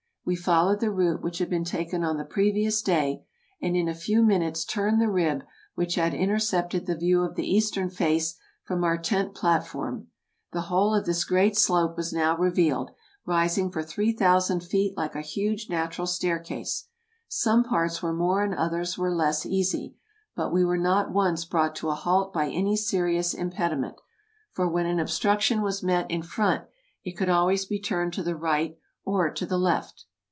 We 0.23 0.35
followed 0.35 0.79
the 0.81 0.91
route 0.91 1.23
which 1.23 1.39
had 1.39 1.49
been 1.49 1.63
taken 1.65 2.03
on 2.03 2.15
the 2.17 2.23
previous 2.23 2.83
day, 2.83 3.25
and 3.59 3.75
in 3.75 3.87
a 3.89 3.95
few 3.95 4.21
minutes 4.21 4.63
turned 4.63 5.01
the 5.01 5.09
rib 5.09 5.43
which 5.73 5.95
had 5.95 6.13
intercepted 6.13 6.85
the 6.85 6.95
view 6.95 7.23
of 7.23 7.33
the 7.35 7.45
eastern 7.51 7.89
face 7.89 8.37
from 8.63 8.83
our 8.83 8.99
tent 8.99 9.33
platform. 9.33 10.07
The 10.51 10.61
whole 10.61 10.93
of 10.93 11.07
this 11.07 11.25
great 11.25 11.57
slope 11.57 11.97
was 11.97 12.13
now 12.13 12.37
revealed, 12.37 12.91
rising 13.25 13.71
for 13.71 13.81
3000 13.81 14.61
feet 14.61 14.95
like 14.95 15.15
a 15.15 15.21
huge 15.21 15.71
natural 15.71 16.05
staircase. 16.07 16.87
Some 17.27 17.63
parts 17.63 18.03
were 18.03 18.13
more 18.13 18.43
and 18.43 18.53
others 18.53 18.99
were 18.99 19.13
less 19.13 19.43
easy, 19.45 19.95
but 20.35 20.53
we 20.53 20.63
were 20.63 20.77
not 20.77 21.11
once 21.11 21.45
brought 21.45 21.75
to 21.77 21.89
a 21.89 21.95
halt 21.95 22.31
by 22.31 22.47
any 22.47 22.77
serious 22.77 23.33
impediment, 23.33 23.99
for 24.51 24.69
when 24.69 24.85
an 24.85 24.99
obstruction 24.99 25.63
was 25.63 25.81
met 25.83 26.09
in 26.11 26.21
front 26.21 26.65
it 27.03 27.17
could 27.17 27.27
always 27.29 27.65
be 27.65 27.81
turned 27.81 28.13
to 28.13 28.23
the 28.23 28.35
right 28.35 28.77
or 29.03 29.29
to 29.31 29.47
the 29.47 29.57
left. 29.57 30.05